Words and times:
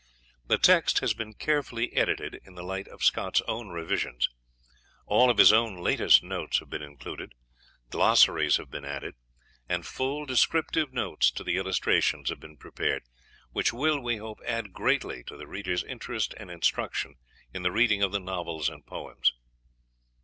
The 0.47 0.57
text 0.57 0.97
has 0.97 1.13
been 1.13 1.35
carefully 1.35 1.93
edited 1.93 2.39
in 2.43 2.55
the 2.55 2.63
light 2.63 2.87
of 2.87 3.03
Scott's 3.03 3.39
own 3.47 3.69
revisions; 3.69 4.29
all 5.05 5.29
of 5.29 5.37
his 5.37 5.53
own 5.53 5.77
latest 5.77 6.23
notes 6.23 6.57
have 6.57 6.71
been 6.71 6.81
included, 6.81 7.33
glossaries 7.91 8.57
have 8.57 8.71
been 8.71 8.83
added, 8.83 9.13
and 9.69 9.85
full 9.85 10.25
descriptive 10.25 10.91
notes 10.91 11.29
to 11.29 11.43
the 11.43 11.55
illustrations 11.57 12.29
have 12.29 12.39
been 12.39 12.57
prepared 12.57 13.03
which 13.51 13.73
will, 13.73 13.99
we 13.99 14.15
hope, 14.17 14.39
add 14.43 14.73
greatly 14.73 15.23
to 15.25 15.37
the 15.37 15.45
reader's 15.45 15.83
interest 15.83 16.33
and 16.37 16.49
instruction 16.49 17.17
in 17.53 17.61
the 17.61 17.71
reading 17.71 18.01
of 18.01 18.11
the 18.11 18.19
novels 18.19 18.69
and 18.69 18.87
poems. 18.87 19.33